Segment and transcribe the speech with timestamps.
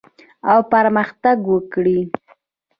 [0.51, 1.99] او پرمختګ وکړي.